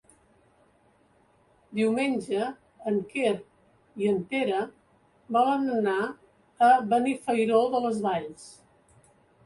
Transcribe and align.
Diumenge 1.79 2.47
en 2.93 2.97
Quer 3.13 3.35
i 4.05 4.11
en 4.15 4.19
Pere 4.33 4.65
volen 5.41 5.71
anar 5.77 6.09
a 6.73 6.75
Benifairó 6.97 7.65
de 7.77 7.87
les 7.89 8.07
Valls. 8.11 8.53